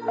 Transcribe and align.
You're 0.00 0.06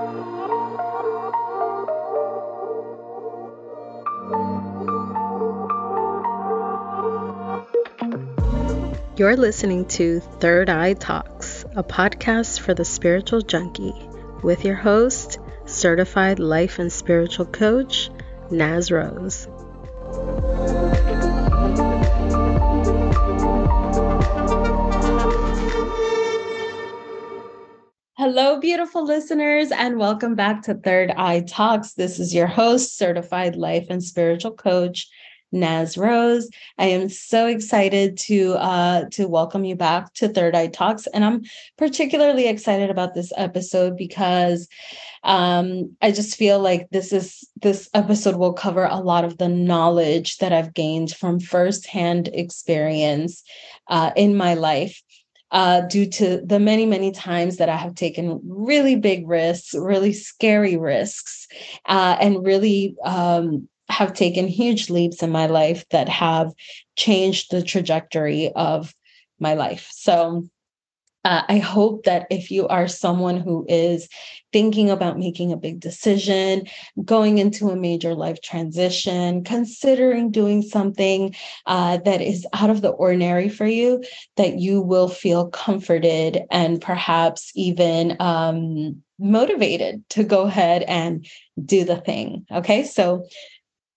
listening 9.36 9.86
to 9.88 10.20
Third 10.20 10.70
Eye 10.70 10.94
Talks, 10.94 11.66
a 11.76 11.84
podcast 11.84 12.60
for 12.60 12.76
the 12.76 12.86
spiritual 12.86 13.42
junkie, 13.42 13.96
with 14.44 14.64
your 14.64 14.76
host, 14.76 15.40
certified 15.66 16.38
life 16.38 16.78
and 16.78 16.94
spiritual 16.94 17.48
coach, 17.48 18.12
Naz 18.52 18.92
Rose. 18.92 19.49
Hello, 28.32 28.60
beautiful 28.60 29.04
listeners, 29.04 29.72
and 29.72 29.98
welcome 29.98 30.36
back 30.36 30.62
to 30.62 30.76
Third 30.76 31.10
Eye 31.10 31.40
Talks. 31.40 31.94
This 31.94 32.20
is 32.20 32.32
your 32.32 32.46
host, 32.46 32.96
certified 32.96 33.56
life 33.56 33.88
and 33.90 34.04
spiritual 34.04 34.52
coach, 34.52 35.08
Naz 35.52 35.98
Rose. 35.98 36.48
I 36.78 36.86
am 36.86 37.10
so 37.10 37.48
excited 37.48 38.18
to 38.18 38.54
uh, 38.54 39.06
to 39.14 39.28
welcome 39.28 39.66
you 39.66 39.76
back 39.76 40.14
to 40.14 40.28
Third 40.28 40.54
Eye 40.54 40.68
Talks, 40.68 41.08
and 41.08 41.26
I'm 41.26 41.42
particularly 41.76 42.48
excited 42.48 42.92
about 42.92 43.16
this 43.16 43.34
episode 43.36 43.98
because 43.98 44.68
um, 45.24 45.96
I 46.00 46.12
just 46.12 46.36
feel 46.36 46.60
like 46.60 46.88
this 46.92 47.12
is 47.12 47.50
this 47.56 47.90
episode 47.96 48.36
will 48.36 48.54
cover 48.54 48.86
a 48.86 48.98
lot 48.98 49.26
of 49.26 49.40
the 49.40 49.50
knowledge 49.50 50.38
that 50.38 50.54
I've 50.54 50.76
gained 50.76 51.16
from 51.16 51.40
firsthand 51.40 52.28
experience 52.28 53.42
uh, 53.88 54.12
in 54.16 54.38
my 54.38 54.54
life 54.54 55.02
uh, 55.52 55.82
due 55.82 56.06
to 56.06 56.42
the 56.46 56.60
many, 56.60 56.86
many 56.86 57.12
times 57.12 57.58
that 57.58 57.70
I 57.70 57.76
have 57.76 57.96
taken 57.96 58.40
really 58.44 58.96
big 58.96 59.28
risks, 59.28 59.74
really 59.74 60.14
scary 60.14 60.78
risks, 60.78 61.48
uh, 61.86 62.18
and 62.20 62.46
really 62.46 62.96
um, 63.04 63.68
have 63.90 64.14
taken 64.14 64.48
huge 64.48 64.90
leaps 64.90 65.24
in 65.24 65.32
my 65.32 65.48
life 65.48 65.88
that 65.90 66.08
have 66.10 66.54
changed 66.96 67.52
the 67.52 67.64
trajectory 67.64 68.52
of 68.54 68.94
my 69.40 69.56
life. 69.56 69.90
So, 69.92 70.48
uh, 71.26 71.44
I 71.50 71.58
hope 71.58 72.06
that 72.06 72.28
if 72.30 72.50
you 72.50 72.68
are 72.68 72.88
someone 72.88 73.38
who 73.38 73.66
is 73.68 74.08
thinking 74.54 74.90
about 74.90 75.20
making 75.20 75.52
a 75.52 75.58
big 75.58 75.80
decision, 75.80 76.66
going 77.04 77.38
into 77.38 77.70
a 77.70 77.76
major 77.76 78.16
life 78.16 78.42
transition, 78.42 79.44
considering 79.44 80.32
doing 80.32 80.62
something 80.62 81.36
uh, 81.66 81.98
that 81.98 82.22
is 82.22 82.48
out 82.54 82.70
of 82.70 82.82
the 82.82 82.90
ordinary 82.90 83.50
for 83.50 83.68
you, 83.68 84.04
that 84.38 84.60
you 84.60 84.82
will 84.82 85.10
feel 85.10 85.50
comforted 85.50 86.42
and 86.52 86.82
perhaps 86.82 87.52
even 87.54 88.16
um, 88.20 89.04
motivated 89.20 90.04
to 90.10 90.24
go 90.24 90.44
ahead 90.44 90.84
and 90.84 91.28
do 91.64 91.84
the 91.84 91.98
thing. 91.98 92.46
Okay. 92.52 92.86
So, 92.86 93.28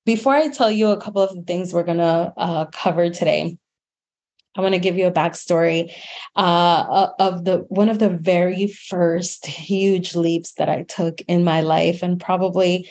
before 0.04 0.34
I 0.34 0.48
tell 0.48 0.70
you 0.70 0.88
a 0.88 1.00
couple 1.00 1.22
of 1.22 1.32
the 1.32 1.42
things 1.42 1.72
we're 1.72 1.84
going 1.84 1.98
to 1.98 2.32
uh, 2.36 2.64
cover 2.72 3.08
today, 3.10 3.56
I 4.55 4.61
want 4.61 4.75
to 4.75 4.81
give 4.81 4.98
you 4.98 5.06
a 5.06 5.12
backstory 5.12 5.92
uh, 6.36 7.08
of 7.19 7.45
the 7.45 7.58
one 7.69 7.89
of 7.89 7.98
the 7.98 8.11
very 8.11 8.67
first 8.67 9.47
huge 9.47 10.14
leaps 10.14 10.53
that 10.55 10.69
I 10.69 10.83
took 10.83 11.20
in 11.22 11.45
my 11.45 11.62
life, 11.62 12.03
and 12.03 12.20
probably 12.20 12.89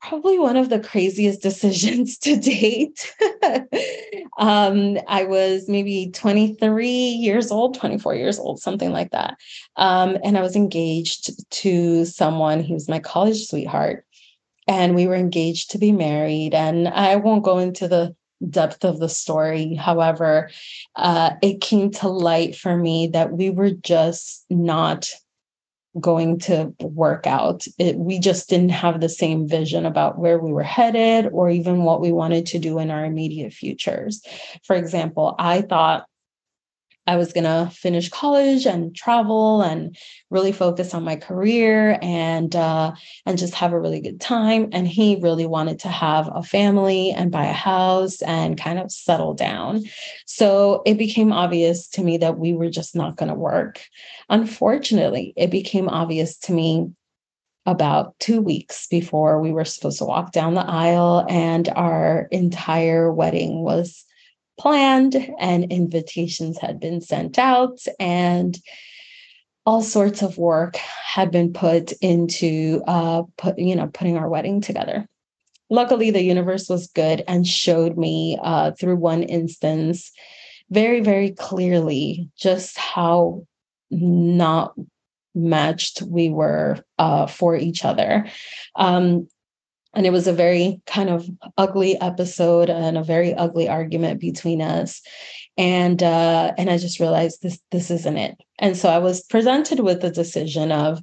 probably 0.00 0.38
one 0.38 0.56
of 0.56 0.68
the 0.68 0.80
craziest 0.80 1.42
decisions 1.48 2.18
to 2.18 2.36
date. 2.36 3.12
um, 4.38 4.98
I 5.08 5.24
was 5.24 5.68
maybe 5.68 6.10
23 6.12 6.88
years 6.88 7.50
old, 7.50 7.78
24 7.78 8.14
years 8.14 8.38
old, 8.38 8.60
something 8.60 8.90
like 8.90 9.10
that, 9.10 9.36
um, 9.76 10.16
and 10.22 10.38
I 10.38 10.42
was 10.42 10.54
engaged 10.54 11.50
to 11.50 12.04
someone. 12.04 12.68
Was 12.68 12.88
my 12.88 13.00
college 13.00 13.46
sweetheart, 13.46 14.06
and 14.68 14.94
we 14.94 15.08
were 15.08 15.16
engaged 15.16 15.72
to 15.72 15.78
be 15.78 15.90
married. 15.90 16.54
And 16.54 16.86
I 16.86 17.16
won't 17.16 17.44
go 17.44 17.58
into 17.58 17.88
the 17.88 18.14
depth 18.48 18.84
of 18.84 18.98
the 18.98 19.08
story. 19.08 19.74
However, 19.74 20.50
uh, 20.96 21.32
it 21.42 21.60
came 21.60 21.90
to 21.92 22.08
light 22.08 22.56
for 22.56 22.76
me 22.76 23.08
that 23.08 23.32
we 23.32 23.50
were 23.50 23.70
just 23.70 24.44
not 24.50 25.08
going 26.00 26.38
to 26.38 26.74
work 26.80 27.26
out. 27.26 27.64
It, 27.78 27.96
we 27.96 28.18
just 28.18 28.48
didn't 28.48 28.70
have 28.70 29.00
the 29.00 29.08
same 29.08 29.46
vision 29.46 29.84
about 29.84 30.18
where 30.18 30.38
we 30.38 30.52
were 30.52 30.62
headed 30.62 31.28
or 31.32 31.50
even 31.50 31.82
what 31.82 32.00
we 32.00 32.12
wanted 32.12 32.46
to 32.46 32.58
do 32.58 32.78
in 32.78 32.90
our 32.90 33.04
immediate 33.04 33.52
futures. 33.52 34.22
For 34.64 34.74
example, 34.74 35.34
I 35.38 35.60
thought 35.62 36.06
I 37.06 37.16
was 37.16 37.32
going 37.32 37.44
to 37.44 37.68
finish 37.74 38.08
college 38.08 38.64
and 38.64 38.94
travel 38.94 39.60
and 39.60 39.96
really 40.30 40.52
focus 40.52 40.94
on 40.94 41.02
my 41.02 41.16
career 41.16 41.98
and 42.00 42.54
uh, 42.54 42.92
and 43.26 43.38
just 43.38 43.54
have 43.54 43.72
a 43.72 43.80
really 43.80 44.00
good 44.00 44.20
time. 44.20 44.68
And 44.72 44.86
he 44.86 45.18
really 45.20 45.46
wanted 45.46 45.80
to 45.80 45.88
have 45.88 46.30
a 46.32 46.42
family 46.42 47.10
and 47.10 47.32
buy 47.32 47.46
a 47.46 47.52
house 47.52 48.22
and 48.22 48.56
kind 48.56 48.78
of 48.78 48.92
settle 48.92 49.34
down. 49.34 49.84
So 50.26 50.82
it 50.86 50.96
became 50.96 51.32
obvious 51.32 51.88
to 51.88 52.04
me 52.04 52.18
that 52.18 52.38
we 52.38 52.52
were 52.52 52.70
just 52.70 52.94
not 52.94 53.16
going 53.16 53.30
to 53.30 53.34
work. 53.34 53.82
Unfortunately, 54.28 55.32
it 55.36 55.50
became 55.50 55.88
obvious 55.88 56.38
to 56.38 56.52
me 56.52 56.90
about 57.66 58.18
two 58.18 58.40
weeks 58.40 58.86
before 58.88 59.40
we 59.40 59.52
were 59.52 59.64
supposed 59.64 59.98
to 59.98 60.04
walk 60.04 60.32
down 60.32 60.54
the 60.54 60.66
aisle 60.66 61.24
and 61.28 61.68
our 61.70 62.28
entire 62.32 63.12
wedding 63.12 63.62
was 63.62 64.04
planned 64.58 65.16
and 65.38 65.72
invitations 65.72 66.58
had 66.58 66.78
been 66.80 67.00
sent 67.00 67.38
out 67.38 67.78
and 67.98 68.58
all 69.64 69.82
sorts 69.82 70.22
of 70.22 70.38
work 70.38 70.76
had 70.76 71.30
been 71.30 71.52
put 71.52 71.92
into 72.00 72.82
uh, 72.86 73.22
put, 73.36 73.58
you 73.58 73.76
know 73.76 73.86
putting 73.88 74.16
our 74.16 74.28
wedding 74.28 74.60
together. 74.60 75.06
Luckily 75.70 76.10
the 76.10 76.22
universe 76.22 76.68
was 76.68 76.88
good 76.88 77.22
and 77.26 77.46
showed 77.46 77.96
me 77.96 78.38
uh, 78.42 78.72
through 78.72 78.96
one 78.96 79.22
instance 79.22 80.12
very 80.70 81.00
very 81.00 81.30
clearly 81.30 82.28
just 82.36 82.78
how 82.78 83.46
not 83.90 84.74
matched 85.34 86.02
we 86.02 86.28
were 86.28 86.78
uh, 86.98 87.26
for 87.26 87.56
each 87.56 87.84
other. 87.84 88.26
Um, 88.76 89.28
and 89.94 90.06
it 90.06 90.10
was 90.10 90.26
a 90.26 90.32
very 90.32 90.80
kind 90.86 91.10
of 91.10 91.28
ugly 91.58 92.00
episode 92.00 92.70
and 92.70 92.96
a 92.96 93.04
very 93.04 93.34
ugly 93.34 93.68
argument 93.68 94.20
between 94.20 94.62
us. 94.62 95.02
And 95.58 96.02
uh 96.02 96.52
and 96.56 96.70
i 96.70 96.78
just 96.78 96.98
realized 96.98 97.42
this 97.42 97.58
this 97.70 97.90
isn't 97.90 98.16
it. 98.16 98.36
And 98.58 98.76
so 98.76 98.88
i 98.88 98.98
was 98.98 99.22
presented 99.24 99.80
with 99.80 100.00
the 100.00 100.10
decision 100.10 100.72
of 100.72 101.02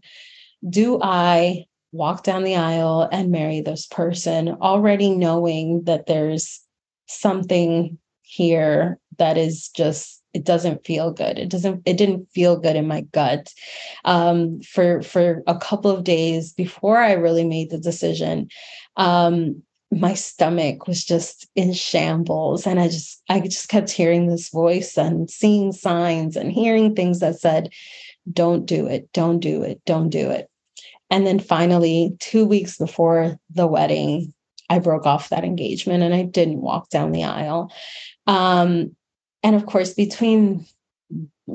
do 0.67 1.00
i 1.01 1.66
walk 1.91 2.23
down 2.23 2.44
the 2.44 2.55
aisle 2.55 3.07
and 3.11 3.31
marry 3.31 3.61
this 3.61 3.88
person 3.88 4.50
already 4.61 5.09
knowing 5.09 5.83
that 5.83 6.06
there's 6.06 6.61
something 7.07 7.97
here 8.21 9.00
that 9.17 9.38
is 9.38 9.69
just 9.69 10.19
it 10.34 10.45
doesn't 10.45 10.85
feel 10.85 11.12
good. 11.12 11.40
It 11.40 11.50
doesn't 11.50 11.81
it 11.85 11.97
didn't 11.97 12.29
feel 12.31 12.57
good 12.57 12.75
in 12.75 12.88
my 12.88 13.01
gut 13.01 13.53
um, 14.06 14.62
for 14.62 15.01
for 15.01 15.44
a 15.47 15.57
couple 15.57 15.91
of 15.91 16.03
days 16.03 16.53
before 16.53 16.97
i 16.97 17.13
really 17.13 17.45
made 17.45 17.69
the 17.69 17.79
decision. 17.79 18.50
Um, 18.95 19.63
my 19.91 20.13
stomach 20.13 20.88
was 20.88 21.03
just 21.03 21.47
in 21.56 21.73
shambles 21.73 22.68
and 22.68 22.79
i 22.79 22.88
just 22.88 23.23
i 23.28 23.39
just 23.39 23.69
kept 23.69 23.89
hearing 23.89 24.28
this 24.28 24.50
voice 24.50 24.95
and 25.00 25.31
seeing 25.31 25.72
signs 25.72 26.35
and 26.35 26.51
hearing 26.51 26.94
things 26.94 27.22
that 27.22 27.39
said 27.39 27.69
don't 28.31 28.68
do 28.68 28.85
it 28.85 29.12
don't 29.13 29.39
do 29.39 29.63
it 29.63 29.81
don't 29.85 30.09
do 30.09 30.29
it. 30.29 30.47
And 31.09 31.25
then 31.25 31.39
finally 31.39 32.16
2 32.19 32.45
weeks 32.45 32.78
before 32.78 33.39
the 33.50 33.66
wedding 33.66 34.31
i 34.69 34.78
broke 34.78 35.07
off 35.07 35.29
that 35.29 35.44
engagement 35.44 36.03
and 36.03 36.13
i 36.13 36.22
didn't 36.22 36.62
walk 36.62 36.89
down 36.89 37.12
the 37.12 37.23
aisle. 37.23 37.72
Um, 38.28 38.95
and 39.44 39.55
of 39.55 39.66
course 39.66 39.94
between 39.94 40.66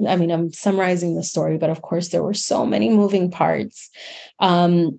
i 0.09 0.17
mean 0.17 0.31
i'm 0.31 0.53
summarizing 0.53 1.15
the 1.15 1.23
story 1.23 1.59
but 1.59 1.71
of 1.71 1.83
course 1.83 2.09
there 2.09 2.23
were 2.23 2.35
so 2.35 2.67
many 2.67 2.91
moving 2.91 3.31
parts 3.31 3.91
um, 4.41 4.99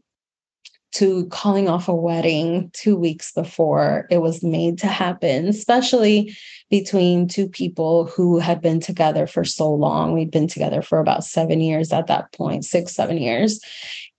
to 0.96 1.26
calling 1.26 1.68
off 1.68 1.90
a 1.90 1.94
wedding 1.94 2.72
two 2.72 2.96
weeks 2.96 3.34
before 3.34 4.08
it 4.10 4.20
was 4.20 4.42
made 4.42 4.78
to 4.78 4.88
happen, 4.88 5.50
especially 5.50 6.34
between 6.70 7.28
two 7.28 7.50
people 7.50 8.06
who 8.06 8.40
had 8.40 8.62
been 8.62 8.80
together 8.80 9.28
for 9.28 9.44
so 9.44 9.70
long. 9.70 10.14
We'd 10.14 10.32
been 10.32 10.48
together 10.48 10.82
for 10.82 11.00
about 11.00 11.26
seven 11.26 11.60
years 11.60 11.92
at 11.92 12.08
that 12.08 12.32
point, 12.32 12.64
six, 12.64 12.94
seven 12.94 13.18
years. 13.18 13.60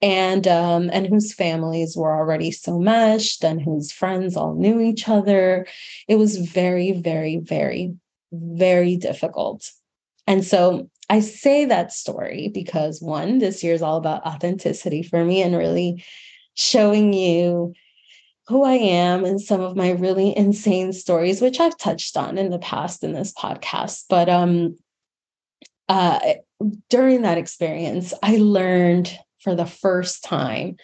And 0.02 0.46
um, 0.46 0.90
and 0.92 1.06
whose 1.06 1.32
families 1.32 1.96
were 1.96 2.14
already 2.14 2.50
so 2.50 2.78
meshed 2.78 3.42
and 3.42 3.62
whose 3.62 3.90
friends 3.90 4.36
all 4.36 4.54
knew 4.54 4.78
each 4.78 5.08
other. 5.08 5.66
It 6.08 6.16
was 6.16 6.36
very, 6.36 6.92
very, 6.92 7.38
very, 7.38 7.94
very 8.40 8.96
difficult. 8.96 9.70
And 10.26 10.44
so 10.44 10.90
I 11.08 11.20
say 11.20 11.64
that 11.66 11.92
story 11.92 12.48
because 12.52 13.00
one, 13.00 13.38
this 13.38 13.62
year 13.62 13.74
is 13.74 13.82
all 13.82 13.96
about 13.96 14.26
authenticity 14.26 15.02
for 15.02 15.24
me 15.24 15.42
and 15.42 15.56
really 15.56 16.04
showing 16.54 17.12
you 17.12 17.74
who 18.48 18.64
I 18.64 18.74
am 18.74 19.24
and 19.24 19.40
some 19.40 19.60
of 19.60 19.76
my 19.76 19.90
really 19.90 20.36
insane 20.36 20.92
stories, 20.92 21.40
which 21.40 21.60
I've 21.60 21.76
touched 21.76 22.16
on 22.16 22.38
in 22.38 22.50
the 22.50 22.58
past 22.58 23.02
in 23.02 23.12
this 23.12 23.32
podcast. 23.32 24.04
But 24.08 24.28
um, 24.28 24.76
uh, 25.88 26.18
during 26.88 27.22
that 27.22 27.38
experience, 27.38 28.14
I 28.22 28.36
learned 28.36 29.16
for 29.40 29.54
the 29.54 29.66
first 29.66 30.24
time 30.24 30.76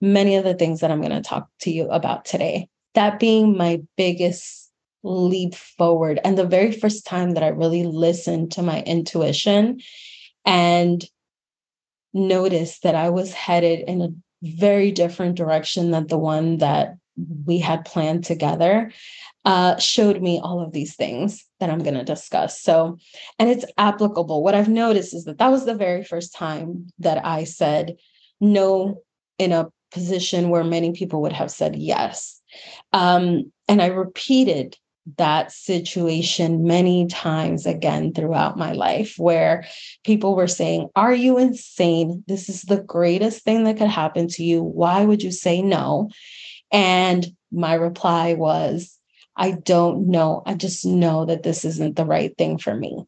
many 0.00 0.36
of 0.36 0.44
the 0.44 0.54
things 0.54 0.80
that 0.80 0.90
I'm 0.90 1.00
going 1.00 1.12
to 1.12 1.22
talk 1.22 1.48
to 1.60 1.70
you 1.70 1.88
about 1.88 2.24
today. 2.24 2.68
That 2.94 3.18
being 3.18 3.56
my 3.56 3.82
biggest 3.96 4.61
leap 5.02 5.54
forward. 5.54 6.20
And 6.24 6.36
the 6.36 6.46
very 6.46 6.72
first 6.72 7.06
time 7.06 7.32
that 7.32 7.42
I 7.42 7.48
really 7.48 7.84
listened 7.84 8.52
to 8.52 8.62
my 8.62 8.82
intuition 8.82 9.80
and 10.44 11.04
noticed 12.12 12.82
that 12.82 12.94
I 12.94 13.10
was 13.10 13.32
headed 13.32 13.80
in 13.88 14.02
a 14.02 14.08
very 14.42 14.90
different 14.90 15.36
direction 15.36 15.90
than 15.90 16.06
the 16.06 16.18
one 16.18 16.58
that 16.58 16.96
we 17.44 17.58
had 17.58 17.84
planned 17.84 18.24
together 18.24 18.92
uh, 19.44 19.76
showed 19.78 20.22
me 20.22 20.40
all 20.42 20.60
of 20.60 20.72
these 20.72 20.94
things 20.94 21.44
that 21.60 21.68
I'm 21.68 21.82
going 21.82 21.94
to 21.94 22.04
discuss. 22.04 22.60
So, 22.60 22.98
and 23.38 23.48
it's 23.48 23.64
applicable. 23.76 24.42
What 24.42 24.54
I've 24.54 24.68
noticed 24.68 25.14
is 25.14 25.24
that 25.24 25.38
that 25.38 25.50
was 25.50 25.64
the 25.64 25.74
very 25.74 26.04
first 26.04 26.34
time 26.34 26.88
that 27.00 27.24
I 27.24 27.44
said 27.44 27.96
no 28.40 29.02
in 29.38 29.52
a 29.52 29.68
position 29.90 30.48
where 30.48 30.64
many 30.64 30.92
people 30.92 31.22
would 31.22 31.32
have 31.32 31.50
said 31.50 31.76
yes. 31.76 32.40
Um, 32.92 33.52
and 33.68 33.82
I 33.82 33.86
repeated 33.86 34.76
that 35.16 35.50
situation 35.50 36.64
many 36.64 37.06
times 37.06 37.66
again 37.66 38.12
throughout 38.12 38.56
my 38.56 38.72
life 38.72 39.14
where 39.18 39.64
people 40.04 40.36
were 40.36 40.46
saying, 40.46 40.88
Are 40.94 41.14
you 41.14 41.38
insane? 41.38 42.22
This 42.28 42.48
is 42.48 42.62
the 42.62 42.80
greatest 42.80 43.42
thing 43.42 43.64
that 43.64 43.78
could 43.78 43.88
happen 43.88 44.28
to 44.28 44.44
you. 44.44 44.62
Why 44.62 45.04
would 45.04 45.22
you 45.22 45.32
say 45.32 45.60
no? 45.60 46.10
And 46.70 47.26
my 47.50 47.74
reply 47.74 48.34
was, 48.34 48.98
I 49.36 49.52
don't 49.52 50.08
know. 50.08 50.42
I 50.46 50.54
just 50.54 50.86
know 50.86 51.24
that 51.26 51.42
this 51.42 51.64
isn't 51.64 51.96
the 51.96 52.04
right 52.04 52.36
thing 52.36 52.58
for 52.58 52.74
me. 52.74 53.04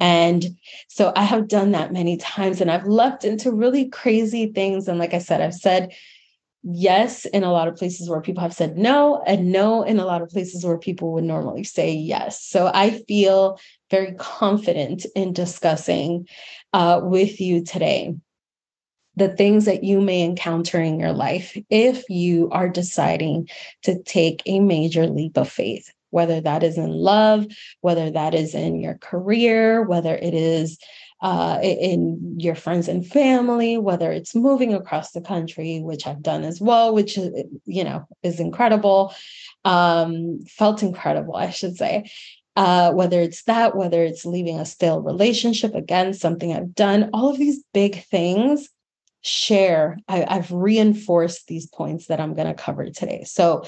And 0.00 0.56
so 0.86 1.12
I 1.16 1.24
have 1.24 1.48
done 1.48 1.72
that 1.72 1.92
many 1.92 2.16
times 2.16 2.60
and 2.60 2.70
I've 2.70 2.86
leapt 2.86 3.24
into 3.24 3.50
really 3.50 3.88
crazy 3.88 4.52
things. 4.52 4.86
And 4.86 4.98
like 4.98 5.14
I 5.14 5.18
said, 5.18 5.40
I've 5.40 5.54
said 5.54 5.92
yes 6.62 7.24
in 7.26 7.44
a 7.44 7.52
lot 7.52 7.68
of 7.68 7.76
places 7.76 8.08
where 8.08 8.20
people 8.20 8.42
have 8.42 8.54
said 8.54 8.76
no, 8.76 9.22
and 9.26 9.52
no 9.52 9.82
in 9.82 9.98
a 9.98 10.04
lot 10.04 10.22
of 10.22 10.28
places 10.28 10.64
where 10.64 10.78
people 10.78 11.12
would 11.12 11.24
normally 11.24 11.64
say 11.64 11.92
yes. 11.92 12.42
So 12.42 12.70
I 12.72 12.90
feel 12.90 13.58
very 13.90 14.14
confident 14.14 15.06
in 15.14 15.32
discussing 15.32 16.28
uh, 16.72 17.00
with 17.02 17.40
you 17.40 17.64
today 17.64 18.14
the 19.18 19.28
things 19.28 19.64
that 19.64 19.82
you 19.82 20.00
may 20.00 20.22
encounter 20.22 20.80
in 20.80 21.00
your 21.00 21.12
life 21.12 21.56
if 21.70 22.08
you 22.08 22.48
are 22.50 22.68
deciding 22.68 23.48
to 23.82 24.00
take 24.04 24.42
a 24.46 24.60
major 24.60 25.08
leap 25.08 25.36
of 25.36 25.50
faith, 25.50 25.92
whether 26.10 26.40
that 26.40 26.62
is 26.62 26.78
in 26.78 26.90
love, 26.90 27.44
whether 27.80 28.10
that 28.12 28.32
is 28.32 28.54
in 28.54 28.78
your 28.78 28.94
career, 28.94 29.82
whether 29.82 30.14
it 30.14 30.34
is 30.34 30.78
uh, 31.20 31.58
in 31.62 32.36
your 32.38 32.54
friends 32.54 32.86
and 32.88 33.06
family, 33.06 33.76
whether 33.76 34.12
it's 34.12 34.34
moving 34.34 34.72
across 34.72 35.10
the 35.10 35.20
country, 35.20 35.80
which 35.80 36.06
I've 36.06 36.22
done 36.22 36.44
as 36.44 36.60
well, 36.60 36.94
which 36.94 37.16
you 37.16 37.84
know 37.84 38.06
is 38.22 38.38
incredible, 38.38 39.14
um, 39.64 40.40
felt 40.46 40.82
incredible, 40.82 41.36
I 41.36 41.50
should 41.50 41.76
say. 41.76 42.10
Uh, 42.56 42.90
whether 42.92 43.20
it's 43.20 43.44
that, 43.44 43.76
whether 43.76 44.02
it's 44.02 44.26
leaving 44.26 44.58
a 44.58 44.66
stale 44.66 45.00
relationship, 45.00 45.74
again, 45.76 46.12
something 46.12 46.52
I've 46.52 46.74
done, 46.74 47.10
all 47.12 47.30
of 47.30 47.38
these 47.38 47.62
big 47.72 48.02
things 48.06 48.68
share, 49.20 49.96
I, 50.08 50.24
I've 50.28 50.50
reinforced 50.50 51.46
these 51.46 51.66
points 51.66 52.06
that 52.06 52.20
I'm 52.20 52.34
going 52.34 52.48
to 52.48 52.54
cover 52.54 52.90
today. 52.90 53.22
So 53.24 53.64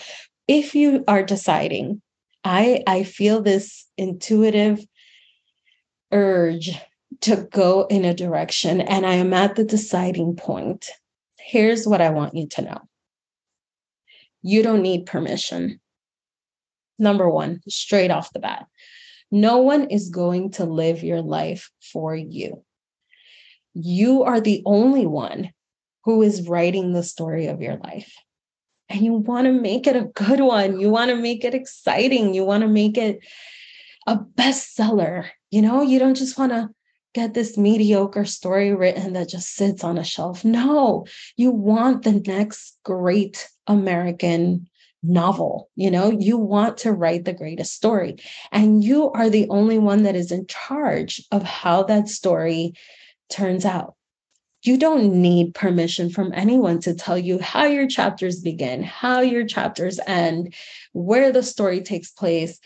if 0.48 0.74
you 0.74 1.04
are 1.06 1.22
deciding, 1.22 2.02
I, 2.42 2.82
I 2.84 3.04
feel 3.04 3.42
this 3.42 3.86
intuitive 3.96 4.84
urge 6.10 6.76
to 7.22 7.48
go 7.50 7.86
in 7.86 8.04
a 8.04 8.14
direction 8.14 8.80
and 8.80 9.04
I 9.04 9.14
am 9.14 9.32
at 9.32 9.56
the 9.56 9.64
deciding 9.64 10.36
point. 10.36 10.90
Here's 11.38 11.86
what 11.86 12.00
I 12.00 12.10
want 12.10 12.34
you 12.34 12.46
to 12.48 12.62
know 12.62 12.80
you 14.42 14.62
don't 14.62 14.82
need 14.82 15.06
permission. 15.06 15.80
Number 16.98 17.28
one, 17.28 17.60
straight 17.68 18.10
off 18.10 18.32
the 18.32 18.40
bat, 18.40 18.66
no 19.30 19.58
one 19.58 19.84
is 19.90 20.10
going 20.10 20.52
to 20.52 20.64
live 20.64 21.02
your 21.02 21.22
life 21.22 21.70
for 21.80 22.14
you 22.14 22.62
you 23.74 24.24
are 24.24 24.40
the 24.40 24.62
only 24.64 25.06
one 25.06 25.52
who 26.04 26.22
is 26.22 26.48
writing 26.48 26.92
the 26.92 27.02
story 27.02 27.46
of 27.46 27.60
your 27.60 27.76
life. 27.76 28.14
And 28.88 29.00
you 29.00 29.12
want 29.12 29.46
to 29.46 29.52
make 29.52 29.86
it 29.86 29.94
a 29.94 30.04
good 30.14 30.40
one. 30.40 30.80
You 30.80 30.90
want 30.90 31.10
to 31.10 31.16
make 31.16 31.44
it 31.44 31.54
exciting. 31.54 32.34
You 32.34 32.44
want 32.44 32.62
to 32.62 32.68
make 32.68 32.98
it 32.98 33.20
a 34.06 34.16
bestseller. 34.16 35.28
You 35.50 35.62
know, 35.62 35.82
you 35.82 35.98
don't 35.98 36.16
just 36.16 36.38
want 36.38 36.52
to 36.52 36.70
get 37.14 37.34
this 37.34 37.56
mediocre 37.56 38.24
story 38.24 38.74
written 38.74 39.14
that 39.14 39.28
just 39.28 39.54
sits 39.54 39.82
on 39.84 39.98
a 39.98 40.04
shelf. 40.04 40.44
No, 40.44 41.06
you 41.36 41.50
want 41.50 42.02
the 42.02 42.22
next 42.26 42.78
great 42.84 43.48
American 43.66 44.68
novel. 45.02 45.70
You 45.76 45.90
know, 45.90 46.10
you 46.10 46.36
want 46.36 46.78
to 46.78 46.92
write 46.92 47.24
the 47.24 47.32
greatest 47.32 47.74
story. 47.74 48.16
And 48.52 48.84
you 48.84 49.10
are 49.10 49.30
the 49.30 49.48
only 49.48 49.78
one 49.78 50.02
that 50.04 50.16
is 50.16 50.30
in 50.30 50.46
charge 50.46 51.22
of 51.30 51.42
how 51.42 51.84
that 51.84 52.08
story 52.08 52.74
turns 53.28 53.64
out. 53.64 53.94
You 54.62 54.76
don't 54.76 55.22
need 55.22 55.54
permission 55.54 56.10
from 56.10 56.32
anyone 56.34 56.80
to 56.80 56.94
tell 56.94 57.16
you 57.16 57.38
how 57.38 57.64
your 57.64 57.86
chapters 57.86 58.40
begin, 58.40 58.82
how 58.82 59.20
your 59.20 59.46
chapters 59.46 59.98
end, 60.06 60.54
where 60.92 61.32
the 61.32 61.42
story 61.42 61.80
takes 61.80 62.10
place, 62.10 62.58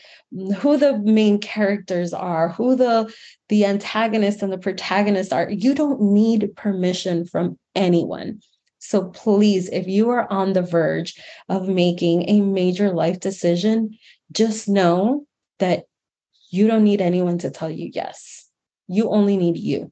who 0.58 0.76
the 0.76 0.98
main 0.98 1.38
characters 1.38 2.12
are, 2.12 2.48
who 2.48 2.74
the 2.74 3.14
the 3.48 3.64
antagonist 3.64 4.42
and 4.42 4.52
the 4.52 4.58
protagonist 4.58 5.32
are. 5.32 5.48
You 5.48 5.74
don't 5.74 6.00
need 6.00 6.56
permission 6.56 7.26
from 7.26 7.58
anyone. 7.76 8.40
So 8.80 9.04
please, 9.04 9.68
if 9.68 9.86
you 9.86 10.10
are 10.10 10.30
on 10.30 10.52
the 10.52 10.62
verge 10.62 11.14
of 11.48 11.68
making 11.68 12.28
a 12.28 12.40
major 12.40 12.90
life 12.92 13.20
decision, 13.20 13.96
just 14.32 14.68
know 14.68 15.26
that 15.58 15.84
you 16.50 16.66
don't 16.66 16.84
need 16.84 17.00
anyone 17.00 17.38
to 17.38 17.50
tell 17.50 17.70
you 17.70 17.90
yes. 17.94 18.48
You 18.88 19.10
only 19.10 19.36
need 19.36 19.56
you. 19.56 19.90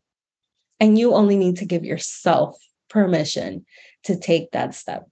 And 0.82 0.98
you 0.98 1.14
only 1.14 1.36
need 1.36 1.58
to 1.58 1.64
give 1.64 1.84
yourself 1.84 2.58
permission 2.90 3.64
to 4.02 4.18
take 4.18 4.50
that 4.50 4.74
step. 4.74 5.08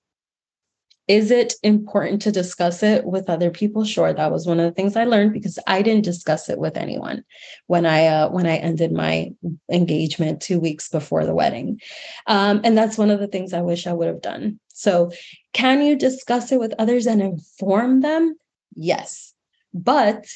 Is 1.06 1.30
it 1.30 1.54
important 1.62 2.22
to 2.22 2.32
discuss 2.32 2.82
it 2.82 3.04
with 3.04 3.30
other 3.30 3.52
people? 3.52 3.84
Sure, 3.84 4.12
that 4.12 4.32
was 4.32 4.48
one 4.48 4.58
of 4.58 4.64
the 4.64 4.74
things 4.74 4.96
I 4.96 5.04
learned 5.04 5.32
because 5.32 5.60
I 5.68 5.82
didn't 5.82 6.04
discuss 6.04 6.48
it 6.48 6.58
with 6.58 6.76
anyone 6.76 7.22
when 7.68 7.86
I 7.86 8.06
uh, 8.06 8.30
when 8.30 8.46
I 8.46 8.56
ended 8.56 8.90
my 8.90 9.30
engagement 9.70 10.42
two 10.42 10.58
weeks 10.58 10.88
before 10.88 11.24
the 11.24 11.34
wedding, 11.34 11.80
um, 12.26 12.60
and 12.64 12.76
that's 12.76 12.98
one 12.98 13.10
of 13.10 13.20
the 13.20 13.28
things 13.28 13.52
I 13.52 13.60
wish 13.60 13.86
I 13.86 13.92
would 13.92 14.08
have 14.08 14.22
done. 14.22 14.58
So, 14.74 15.12
can 15.52 15.82
you 15.82 15.96
discuss 15.96 16.50
it 16.50 16.58
with 16.58 16.74
others 16.80 17.06
and 17.06 17.22
inform 17.22 18.00
them? 18.00 18.36
Yes, 18.74 19.34
but 19.72 20.26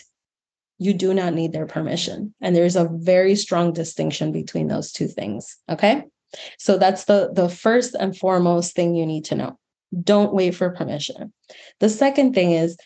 you 0.79 0.93
do 0.95 1.15
not 1.15 1.35
need 1.35 1.53
their 1.53 1.67
permission. 1.67 2.35
And 2.41 2.55
there's 2.55 2.77
a 2.77 2.91
very 2.91 3.37
strong 3.37 3.73
distinction 3.73 4.33
between 4.33 4.69
those 4.69 4.93
two 4.93 5.09
things. 5.09 5.57
Okay. 5.69 6.05
So 6.59 6.79
that's 6.79 7.05
the, 7.05 7.31
the 7.33 7.49
first 7.49 7.95
and 7.95 8.17
foremost 8.17 8.75
thing 8.75 8.95
you 8.95 9.07
need 9.07 9.25
to 9.27 9.37
know. 9.37 9.59
Don't 10.03 10.35
wait 10.35 10.55
for 10.55 10.71
permission. 10.71 11.33
The 11.79 11.89
second 11.89 12.35
thing 12.35 12.53
is 12.53 12.77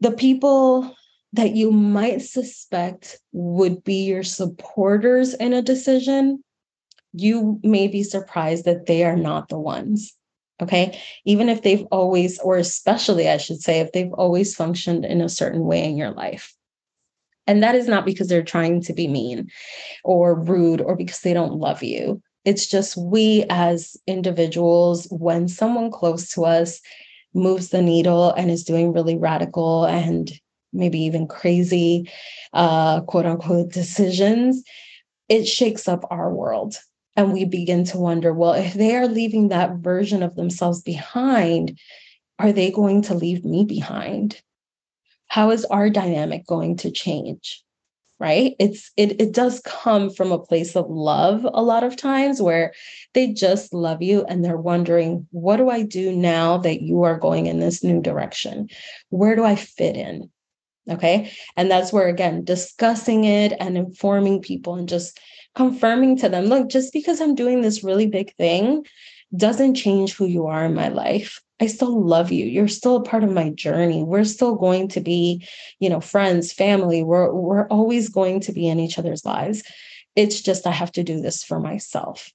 the 0.00 0.12
people 0.12 0.94
that 1.32 1.54
you 1.54 1.70
might 1.70 2.22
suspect 2.22 3.18
would 3.32 3.84
be 3.84 4.04
your 4.04 4.22
supporters 4.22 5.34
in 5.34 5.52
a 5.52 5.62
decision, 5.62 6.42
you 7.12 7.60
may 7.62 7.86
be 7.86 8.02
surprised 8.02 8.64
that 8.64 8.86
they 8.86 9.04
are 9.04 9.16
not 9.16 9.48
the 9.48 9.58
ones. 9.58 10.12
Okay. 10.62 11.00
Even 11.24 11.48
if 11.48 11.62
they've 11.62 11.86
always, 11.90 12.38
or 12.40 12.56
especially, 12.56 13.28
I 13.28 13.38
should 13.38 13.60
say, 13.60 13.80
if 13.80 13.92
they've 13.92 14.12
always 14.12 14.54
functioned 14.54 15.04
in 15.04 15.20
a 15.20 15.28
certain 15.28 15.64
way 15.64 15.84
in 15.84 15.96
your 15.96 16.10
life. 16.10 16.54
And 17.50 17.64
that 17.64 17.74
is 17.74 17.88
not 17.88 18.06
because 18.06 18.28
they're 18.28 18.44
trying 18.44 18.80
to 18.82 18.92
be 18.92 19.08
mean 19.08 19.50
or 20.04 20.38
rude 20.38 20.80
or 20.80 20.94
because 20.94 21.18
they 21.22 21.34
don't 21.34 21.58
love 21.58 21.82
you. 21.82 22.22
It's 22.44 22.68
just 22.68 22.96
we 22.96 23.44
as 23.50 23.96
individuals, 24.06 25.08
when 25.10 25.48
someone 25.48 25.90
close 25.90 26.32
to 26.34 26.44
us 26.44 26.80
moves 27.34 27.70
the 27.70 27.82
needle 27.82 28.30
and 28.30 28.52
is 28.52 28.62
doing 28.62 28.92
really 28.92 29.18
radical 29.18 29.84
and 29.84 30.30
maybe 30.72 31.00
even 31.00 31.26
crazy, 31.26 32.08
uh, 32.52 33.00
quote 33.00 33.26
unquote, 33.26 33.72
decisions, 33.72 34.62
it 35.28 35.44
shakes 35.44 35.88
up 35.88 36.04
our 36.08 36.32
world. 36.32 36.76
And 37.16 37.32
we 37.32 37.44
begin 37.44 37.82
to 37.86 37.98
wonder 37.98 38.32
well, 38.32 38.52
if 38.52 38.74
they 38.74 38.94
are 38.94 39.08
leaving 39.08 39.48
that 39.48 39.78
version 39.78 40.22
of 40.22 40.36
themselves 40.36 40.82
behind, 40.82 41.76
are 42.38 42.52
they 42.52 42.70
going 42.70 43.02
to 43.02 43.14
leave 43.14 43.44
me 43.44 43.64
behind? 43.64 44.40
How 45.30 45.50
is 45.50 45.64
our 45.64 45.88
dynamic 45.88 46.46
going 46.46 46.76
to 46.76 46.90
change 46.90 47.62
right? 48.20 48.54
It's 48.58 48.92
it, 48.98 49.18
it 49.18 49.32
does 49.32 49.60
come 49.64 50.10
from 50.10 50.30
a 50.30 50.38
place 50.38 50.76
of 50.76 50.88
love 50.90 51.44
a 51.44 51.62
lot 51.62 51.82
of 51.82 51.96
times 51.96 52.40
where 52.40 52.74
they 53.14 53.32
just 53.32 53.72
love 53.72 54.02
you 54.02 54.24
and 54.28 54.44
they're 54.44 54.58
wondering 54.58 55.26
what 55.30 55.56
do 55.56 55.70
i 55.70 55.82
do 55.82 56.14
now 56.14 56.58
that 56.58 56.82
you 56.82 57.02
are 57.02 57.18
going 57.18 57.46
in 57.46 57.58
this 57.58 57.82
new 57.82 58.00
direction? 58.00 58.68
Where 59.08 59.34
do 59.34 59.44
i 59.44 59.56
fit 59.56 59.96
in? 59.96 60.30
Okay? 60.88 61.32
And 61.56 61.70
that's 61.70 61.92
where 61.92 62.08
again 62.08 62.44
discussing 62.44 63.24
it 63.24 63.54
and 63.58 63.78
informing 63.78 64.42
people 64.42 64.74
and 64.74 64.88
just 64.88 65.18
confirming 65.54 66.18
to 66.18 66.28
them, 66.28 66.44
look, 66.44 66.68
just 66.68 66.92
because 66.92 67.20
I'm 67.20 67.34
doing 67.34 67.62
this 67.62 67.82
really 67.82 68.06
big 68.06 68.34
thing 68.36 68.84
doesn't 69.34 69.74
change 69.74 70.14
who 70.14 70.26
you 70.26 70.46
are 70.46 70.64
in 70.64 70.74
my 70.74 70.88
life. 70.88 71.40
I 71.60 71.66
still 71.66 72.02
love 72.02 72.32
you. 72.32 72.46
You're 72.46 72.68
still 72.68 72.96
a 72.96 73.02
part 73.02 73.22
of 73.22 73.32
my 73.32 73.50
journey. 73.50 74.02
We're 74.02 74.24
still 74.24 74.54
going 74.54 74.88
to 74.88 75.00
be, 75.00 75.46
you 75.78 75.90
know, 75.90 76.00
friends, 76.00 76.52
family. 76.52 77.02
We're 77.02 77.32
we're 77.32 77.66
always 77.68 78.08
going 78.08 78.40
to 78.40 78.52
be 78.52 78.66
in 78.66 78.80
each 78.80 78.98
other's 78.98 79.24
lives. 79.24 79.62
It's 80.16 80.40
just 80.40 80.66
I 80.66 80.72
have 80.72 80.92
to 80.92 81.04
do 81.04 81.20
this 81.20 81.44
for 81.44 81.60
myself. 81.60 82.32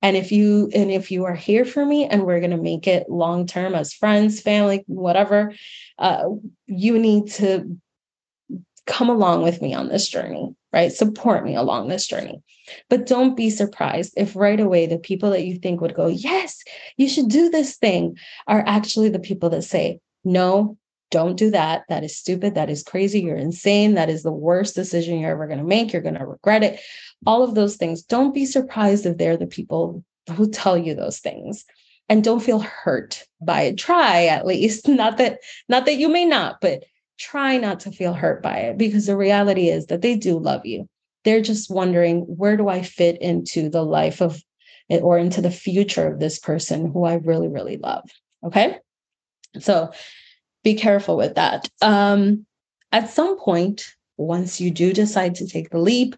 And 0.00 0.16
if 0.16 0.32
you 0.32 0.70
and 0.74 0.90
if 0.90 1.10
you 1.10 1.26
are 1.26 1.34
here 1.34 1.64
for 1.64 1.84
me 1.84 2.06
and 2.06 2.24
we're 2.24 2.40
going 2.40 2.50
to 2.50 2.56
make 2.56 2.88
it 2.88 3.08
long 3.08 3.46
term 3.46 3.74
as 3.74 3.92
friends, 3.92 4.40
family, 4.40 4.84
whatever, 4.86 5.54
uh, 5.98 6.24
you 6.66 6.98
need 6.98 7.30
to 7.32 7.78
come 8.86 9.10
along 9.10 9.42
with 9.42 9.62
me 9.62 9.74
on 9.74 9.88
this 9.88 10.08
journey, 10.08 10.56
right? 10.72 10.92
Support 10.92 11.44
me 11.44 11.54
along 11.54 11.88
this 11.88 12.06
journey. 12.06 12.42
But 12.88 13.06
don't 13.06 13.36
be 13.36 13.50
surprised 13.50 14.14
if 14.16 14.36
right 14.36 14.60
away 14.60 14.86
the 14.86 14.98
people 14.98 15.30
that 15.30 15.44
you 15.44 15.58
think 15.58 15.80
would 15.80 15.94
go, 15.94 16.06
Yes, 16.06 16.62
you 16.96 17.08
should 17.08 17.28
do 17.28 17.50
this 17.50 17.76
thing, 17.76 18.16
are 18.46 18.64
actually 18.66 19.08
the 19.08 19.18
people 19.18 19.50
that 19.50 19.62
say, 19.62 20.00
No, 20.24 20.76
don't 21.12 21.36
do 21.36 21.50
that. 21.50 21.84
That 21.88 22.02
is 22.02 22.16
stupid. 22.16 22.54
That 22.54 22.70
is 22.70 22.82
crazy. 22.82 23.20
You're 23.20 23.36
insane. 23.36 23.94
That 23.94 24.08
is 24.08 24.22
the 24.22 24.32
worst 24.32 24.74
decision 24.74 25.20
you're 25.20 25.30
ever 25.30 25.46
going 25.46 25.58
to 25.58 25.64
make. 25.64 25.92
You're 25.92 26.02
going 26.02 26.18
to 26.18 26.26
regret 26.26 26.64
it. 26.64 26.80
All 27.26 27.44
of 27.44 27.54
those 27.54 27.76
things. 27.76 28.02
Don't 28.02 28.34
be 28.34 28.46
surprised 28.46 29.04
if 29.04 29.18
they're 29.18 29.36
the 29.36 29.46
people 29.46 30.02
who 30.34 30.50
tell 30.50 30.76
you 30.76 30.94
those 30.94 31.20
things. 31.20 31.64
And 32.08 32.24
don't 32.24 32.42
feel 32.42 32.60
hurt 32.60 33.24
by 33.40 33.62
it. 33.62 33.78
Try 33.78 34.26
at 34.26 34.46
least. 34.46 34.88
Not 35.02 35.18
that, 35.18 35.38
not 35.68 35.84
that 35.84 35.96
you 35.96 36.08
may 36.08 36.24
not, 36.24 36.60
but 36.60 36.84
try 37.22 37.56
not 37.56 37.80
to 37.80 37.92
feel 37.92 38.12
hurt 38.12 38.42
by 38.42 38.56
it 38.56 38.76
because 38.76 39.06
the 39.06 39.16
reality 39.16 39.68
is 39.68 39.86
that 39.86 40.02
they 40.02 40.16
do 40.16 40.38
love 40.38 40.66
you. 40.66 40.88
They're 41.24 41.40
just 41.40 41.70
wondering, 41.70 42.22
where 42.22 42.56
do 42.56 42.68
I 42.68 42.82
fit 42.82 43.22
into 43.22 43.68
the 43.68 43.84
life 43.84 44.20
of 44.20 44.42
or 44.88 45.16
into 45.18 45.40
the 45.40 45.50
future 45.50 46.06
of 46.06 46.18
this 46.18 46.38
person 46.38 46.90
who 46.92 47.04
I 47.04 47.14
really, 47.14 47.48
really 47.48 47.76
love? 47.76 48.10
Okay. 48.44 48.78
So 49.60 49.92
be 50.64 50.74
careful 50.74 51.16
with 51.16 51.36
that. 51.36 51.68
Um, 51.80 52.44
at 52.90 53.08
some 53.08 53.38
point, 53.38 53.86
once 54.22 54.60
you 54.60 54.70
do 54.70 54.92
decide 54.92 55.34
to 55.36 55.46
take 55.46 55.70
the 55.70 55.78
leap 55.78 56.16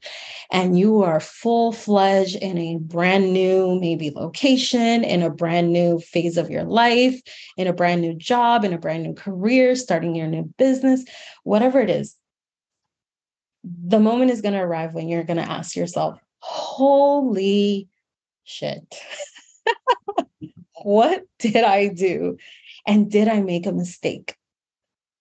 and 0.50 0.78
you 0.78 1.02
are 1.02 1.20
full 1.20 1.72
fledged 1.72 2.36
in 2.36 2.58
a 2.58 2.76
brand 2.76 3.32
new, 3.32 3.78
maybe 3.80 4.10
location, 4.10 5.04
in 5.04 5.22
a 5.22 5.30
brand 5.30 5.72
new 5.72 5.98
phase 5.98 6.36
of 6.36 6.50
your 6.50 6.64
life, 6.64 7.20
in 7.56 7.66
a 7.66 7.72
brand 7.72 8.00
new 8.00 8.14
job, 8.14 8.64
in 8.64 8.72
a 8.72 8.78
brand 8.78 9.02
new 9.02 9.14
career, 9.14 9.74
starting 9.74 10.14
your 10.14 10.28
new 10.28 10.44
business, 10.58 11.04
whatever 11.42 11.80
it 11.80 11.90
is, 11.90 12.16
the 13.64 14.00
moment 14.00 14.30
is 14.30 14.42
going 14.42 14.54
to 14.54 14.60
arrive 14.60 14.92
when 14.92 15.08
you're 15.08 15.24
going 15.24 15.38
to 15.38 15.50
ask 15.50 15.74
yourself, 15.74 16.18
Holy 16.40 17.88
shit. 18.44 18.94
what 20.82 21.22
did 21.38 21.64
I 21.64 21.88
do? 21.88 22.36
And 22.86 23.10
did 23.10 23.28
I 23.28 23.40
make 23.40 23.64
a 23.64 23.72
mistake? 23.72 24.36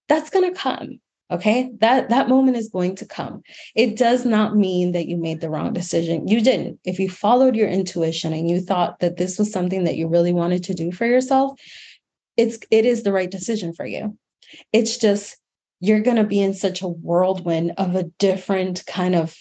That's 0.10 0.30
going 0.30 0.54
to 0.54 0.60
come 0.60 1.00
okay? 1.34 1.72
That 1.80 2.10
that 2.10 2.30
moment 2.30 2.58
is 2.58 2.70
going 2.70 2.96
to 2.98 3.06
come. 3.06 3.42
It 3.76 3.98
does 3.98 4.26
not 4.26 4.56
mean 4.56 4.94
that 4.94 5.08
you 5.08 5.18
made 5.18 5.42
the 5.42 5.50
wrong 5.50 5.74
decision. 5.74 6.28
You 6.28 6.42
didn't. 6.42 6.80
If 6.86 7.00
you 7.00 7.10
followed 7.10 7.56
your 7.56 7.68
intuition 7.68 8.34
and 8.34 8.50
you 8.50 8.62
thought 8.62 9.00
that 9.00 9.18
this 9.18 9.38
was 9.38 9.52
something 9.52 9.84
that 9.84 9.98
you 9.98 10.08
really 10.08 10.34
wanted 10.34 10.64
to 10.66 10.74
do 10.74 10.92
for 10.92 11.06
yourself 11.06 11.60
it's 12.38 12.60
it 12.72 12.86
is 12.86 13.04
the 13.04 13.12
right 13.12 13.30
decision 13.30 13.74
for 13.74 13.86
you. 13.86 14.18
It's 14.72 14.98
just 14.98 15.38
you're 15.80 16.02
going 16.02 16.18
to 16.18 16.24
be 16.24 16.42
in 16.42 16.54
such 16.54 16.82
a 16.82 16.88
whirlwind 16.88 17.74
of 17.78 17.96
a 17.96 18.04
different 18.20 18.86
kind 18.86 19.16
of 19.16 19.36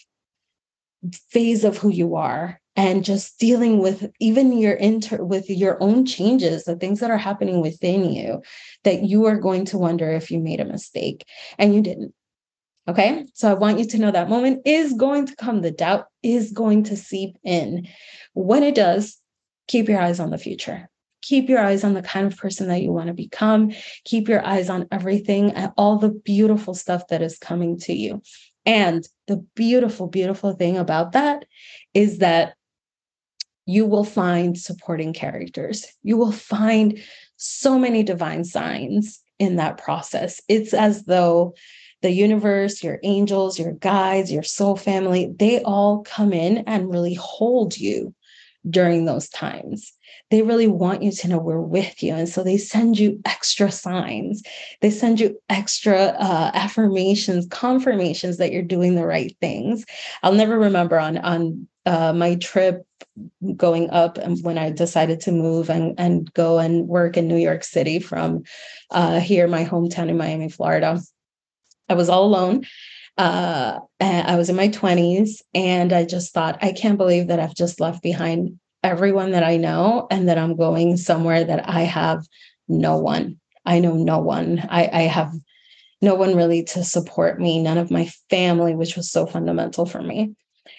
phase 1.31 1.65
of 1.65 1.79
who 1.79 1.91
you 1.91 2.17
are 2.17 2.61
and 2.75 3.05
just 3.05 3.39
dealing 3.39 3.79
with 3.79 4.11
even 4.19 4.57
your 4.57 4.73
inter 4.73 5.23
with 5.23 5.51
your 5.51 5.83
own 5.83 6.07
changes 6.07 6.65
the 6.65 6.77
things 6.77 7.01
that 7.01 7.11
are 7.11 7.19
happening 7.19 7.61
within 7.61 8.11
you 8.11 8.43
that 8.85 9.03
you 9.03 9.27
are 9.27 9.37
going 9.37 9.65
to 9.67 9.79
wonder 9.79 10.11
if 10.11 10.31
you 10.31 10.39
made 10.39 10.61
a 10.61 10.65
mistake 10.65 11.25
and 11.59 11.75
you 11.75 11.83
didn't. 11.83 12.15
Okay? 12.89 13.27
So 13.35 13.51
i 13.51 13.55
want 13.55 13.79
you 13.79 13.87
to 13.87 13.99
know 13.99 14.11
that 14.11 14.29
moment 14.29 14.63
is 14.65 14.93
going 14.95 15.27
to 15.27 15.37
come. 15.37 15.61
The 15.61 15.71
doubt 15.71 16.07
is 16.23 16.51
going 16.51 16.85
to 16.85 16.97
seep 16.97 17.37
in. 17.45 17.87
When 18.35 18.63
it 18.63 18.75
does 18.75 19.19
keep 19.69 19.89
your 19.89 20.01
eyes 20.01 20.21
on 20.21 20.31
the 20.31 20.39
future. 20.39 20.89
Keep 21.23 21.49
your 21.49 21.61
eyes 21.61 21.85
on 21.85 21.95
the 21.95 22.03
kind 22.03 22.27
of 22.27 22.37
person 22.37 22.69
that 22.69 22.83
you 22.83 22.93
want 22.93 23.07
to 23.07 23.15
become. 23.15 23.73
Keep 24.05 24.29
your 24.29 24.45
eyes 24.45 24.69
on 24.69 24.89
everything 24.91 25.53
and 25.53 25.73
all 25.77 25.99
the 25.99 26.11
beautiful 26.11 26.75
stuff 26.75 27.07
that 27.09 27.23
is 27.23 27.39
coming 27.39 27.79
to 27.81 27.93
you. 27.93 28.23
And 28.67 29.07
the 29.29 29.37
beautiful 29.55 30.09
beautiful 30.09 30.53
thing 30.53 30.77
about 30.77 31.13
that 31.13 31.45
is 31.95 32.19
that 32.19 32.55
you 33.67 33.87
will 33.87 34.05
find 34.05 34.59
supporting 34.59 35.13
characters. 35.13 35.87
You 36.03 36.17
will 36.17 36.33
find 36.33 37.01
so 37.37 37.79
many 37.79 38.03
divine 38.03 38.45
signs 38.45 39.21
in 39.39 39.57
that 39.57 39.79
process. 39.79 40.41
It's 40.49 40.75
as 40.75 41.05
though 41.05 41.55
the 42.03 42.11
universe, 42.11 42.83
your 42.83 42.99
angels, 43.03 43.59
your 43.59 43.73
guides, 43.73 44.33
your 44.33 44.43
soul 44.43 44.77
family, 44.77 45.33
they 45.39 45.63
all 45.63 46.03
come 46.03 46.33
in 46.33 46.59
and 46.67 46.91
really 46.91 47.15
hold 47.15 47.79
you 47.79 48.15
during 48.69 49.05
those 49.05 49.29
times. 49.29 49.93
They 50.31 50.43
really 50.43 50.67
want 50.67 51.03
you 51.03 51.13
to 51.13 51.29
know 51.29 51.39
we're 51.39 51.61
with 51.61 52.03
you. 52.03 52.15
And 52.15 52.29
so 52.29 52.43
they 52.43 52.57
send 52.57 52.99
you 52.99 53.21
extra 53.25 53.71
signs. 53.71 54.43
They 54.81 54.91
send 54.91 55.21
you 55.21 55.41
extra 55.49 56.17
uh, 56.19 56.51
affirmations, 56.55 57.47
confirmations 57.51 58.39
that 58.39 58.53
you're 58.53 58.63
doing 58.63 58.95
the 58.95 59.07
right 59.07 59.37
things. 59.41 59.85
I'll 60.23 60.33
never 60.33 60.59
remember 60.59 60.99
on, 60.99 61.19
on 61.19 61.69
uh, 61.87 62.13
my 62.13 62.37
trip 62.37 62.87
going 63.57 63.91
up 63.91 64.19
and 64.19 64.43
when 64.43 64.59
I 64.59 64.71
decided 64.71 65.21
to 65.21 65.33
move 65.33 65.71
and, 65.71 65.95
and 65.99 66.33
go 66.33 66.59
and 66.59 66.89
work 66.89 67.17
in 67.17 67.29
New 67.29 67.37
York 67.37 67.65
City 67.65 67.99
from 67.99 68.45
uh, 68.91 69.21
here, 69.21 69.47
my 69.47 69.65
hometown 69.65 70.09
in 70.09 70.17
Miami, 70.17 70.49
Florida. 70.49 71.01
I 71.89 71.95
was 71.95 72.09
all 72.09 72.25
alone. 72.25 72.65
Uh, 73.19 73.81
I 74.01 74.37
was 74.37 74.49
in 74.49 74.57
my 74.57 74.69
20s 74.69 75.43
and 75.55 75.93
I 75.93 76.05
just 76.05 76.33
thought, 76.33 76.59
I 76.63 76.73
can't 76.73 76.97
believe 76.97 77.29
that 77.29 77.41
I've 77.41 77.55
just 77.55 77.81
left 77.81 78.03
behind 78.03 78.59
everyone 78.83 79.33
that 79.33 79.45
I 79.45 79.59
know 79.59 80.07
and 80.11 80.29
that 80.29 80.39
I'm 80.39 80.57
going 80.57 80.97
somewhere 80.97 81.45
that 81.45 81.69
I 81.69 81.83
have 81.83 82.27
no 82.69 82.97
one. 82.97 83.39
I 83.67 83.81
know 83.81 83.95
no 83.95 84.19
one. 84.19 84.67
I, 84.69 84.89
I 84.93 85.03
have 85.03 85.33
no 86.01 86.15
one 86.15 86.35
really 86.35 86.65
to 86.65 86.83
support 86.83 87.39
me, 87.39 87.63
none 87.63 87.79
of 87.79 87.91
my 87.91 88.11
family, 88.31 88.75
which 88.75 88.97
was 88.97 89.11
so 89.11 89.27
fundamental 89.27 89.87
for 89.87 90.03
me 90.03 90.35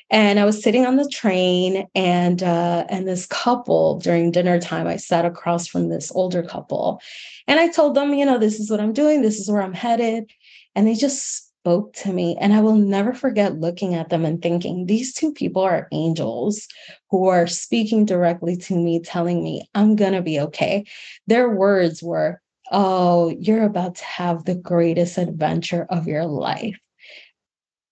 and 0.09 0.39
I 0.39 0.45
was 0.45 0.61
sitting 0.61 0.85
on 0.85 0.95
the 0.95 1.09
train, 1.09 1.87
and 1.95 2.41
uh, 2.43 2.85
and 2.89 3.07
this 3.07 3.25
couple 3.25 3.99
during 3.99 4.31
dinner 4.31 4.59
time, 4.59 4.87
I 4.87 4.97
sat 4.97 5.25
across 5.25 5.67
from 5.67 5.89
this 5.89 6.11
older 6.13 6.43
couple, 6.43 7.01
and 7.47 7.59
I 7.59 7.67
told 7.69 7.95
them, 7.95 8.13
you 8.13 8.25
know, 8.25 8.37
this 8.37 8.59
is 8.59 8.69
what 8.69 8.79
I'm 8.79 8.93
doing, 8.93 9.21
this 9.21 9.39
is 9.39 9.49
where 9.49 9.61
I'm 9.61 9.73
headed, 9.73 10.29
and 10.75 10.87
they 10.87 10.95
just 10.95 11.47
spoke 11.63 11.93
to 11.93 12.11
me, 12.11 12.37
and 12.39 12.53
I 12.53 12.61
will 12.61 12.75
never 12.75 13.13
forget 13.13 13.59
looking 13.59 13.95
at 13.95 14.09
them 14.09 14.25
and 14.25 14.41
thinking, 14.41 14.85
these 14.85 15.13
two 15.13 15.31
people 15.33 15.61
are 15.61 15.87
angels 15.91 16.67
who 17.09 17.27
are 17.27 17.47
speaking 17.47 18.05
directly 18.05 18.57
to 18.57 18.75
me, 18.75 18.99
telling 18.99 19.43
me 19.43 19.67
I'm 19.73 19.95
gonna 19.95 20.21
be 20.21 20.39
okay. 20.41 20.85
Their 21.27 21.49
words 21.49 22.03
were, 22.03 22.41
"Oh, 22.71 23.29
you're 23.39 23.63
about 23.63 23.95
to 23.95 24.05
have 24.05 24.45
the 24.45 24.55
greatest 24.55 25.17
adventure 25.17 25.85
of 25.89 26.07
your 26.07 26.25
life." 26.25 26.77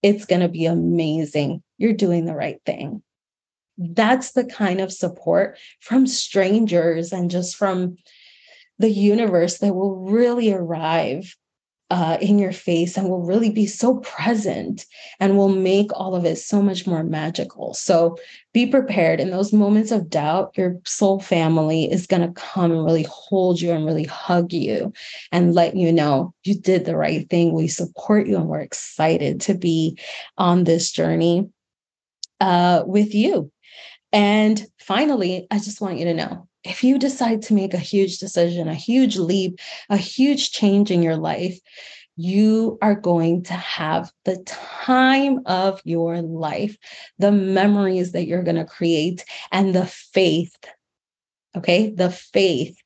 It's 0.01 0.25
going 0.25 0.41
to 0.41 0.50
be 0.50 0.65
amazing. 0.65 1.63
You're 1.77 1.93
doing 1.93 2.25
the 2.25 2.36
right 2.36 2.60
thing. 2.65 3.03
That's 3.77 4.31
the 4.31 4.46
kind 4.46 4.81
of 4.81 4.91
support 4.91 5.58
from 5.79 6.08
strangers 6.08 7.12
and 7.12 7.31
just 7.31 7.55
from 7.55 7.98
the 8.79 8.89
universe 8.89 9.60
that 9.60 9.74
will 9.74 9.96
really 9.96 10.51
arrive 10.51 11.36
uh, 11.91 12.17
in 12.21 12.39
your 12.39 12.53
face 12.53 12.95
and 12.95 13.10
will 13.10 13.21
really 13.21 13.50
be 13.50 13.67
so 13.67 13.98
present 13.98 14.86
and 15.19 15.38
will 15.38 15.50
make 15.50 15.91
all 15.93 16.15
of 16.15 16.24
it 16.24 16.38
so 16.38 16.62
much 16.62 16.88
more 16.88 17.03
magical. 17.03 17.74
So 17.74 18.17
be 18.53 18.65
prepared 18.65 19.19
in 19.19 19.29
those 19.29 19.51
moments 19.51 19.91
of 19.91 20.10
doubt. 20.10 20.57
Your 20.57 20.79
soul 20.86 21.19
family 21.19 21.91
is 21.91 22.07
going 22.07 22.21
to 22.21 22.41
come 22.41 22.71
and 22.71 22.86
really 22.86 23.05
hold 23.10 23.60
you 23.60 23.71
and 23.71 23.86
really 23.86 24.05
hug 24.05 24.53
you 24.53 24.93
and 25.33 25.53
let 25.53 25.75
you 25.75 25.91
know 25.91 26.33
you 26.45 26.55
did 26.55 26.86
the 26.86 26.95
right 26.95 27.29
thing. 27.29 27.51
We 27.51 27.67
support 27.67 28.25
you 28.25 28.38
and 28.38 28.48
we're 28.48 28.62
excited 28.62 29.41
to 29.41 29.53
be 29.53 30.00
on 30.38 30.63
this 30.63 30.93
journey 30.93 31.50
uh, 32.39 32.83
with 32.86 33.13
you. 33.13 33.51
And 34.13 34.65
finally, 34.79 35.47
I 35.51 35.59
just 35.59 35.81
want 35.81 35.97
you 35.97 36.05
to 36.05 36.13
know 36.13 36.47
if 36.63 36.83
you 36.83 36.99
decide 36.99 37.41
to 37.43 37.53
make 37.53 37.73
a 37.73 37.79
huge 37.79 38.19
decision, 38.19 38.67
a 38.67 38.75
huge 38.75 39.17
leap, 39.17 39.59
a 39.89 39.97
huge 39.97 40.51
change 40.51 40.91
in 40.91 41.01
your 41.01 41.17
life, 41.17 41.59
you 42.17 42.77
are 42.81 42.95
going 42.95 43.43
to 43.43 43.53
have 43.53 44.11
the 44.25 44.37
time 44.45 45.39
of 45.45 45.81
your 45.85 46.21
life, 46.21 46.77
the 47.17 47.31
memories 47.31 48.11
that 48.11 48.27
you're 48.27 48.43
going 48.43 48.57
to 48.57 48.65
create, 48.65 49.25
and 49.51 49.73
the 49.73 49.85
faith. 49.85 50.55
Okay, 51.55 51.89
the 51.89 52.11
faith 52.11 52.77